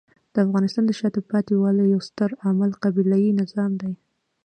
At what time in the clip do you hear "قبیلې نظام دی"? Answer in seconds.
2.83-3.91